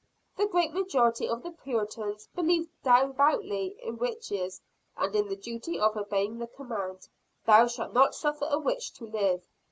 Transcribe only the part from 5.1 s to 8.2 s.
in the duty of obeying the command, "Thou shalt not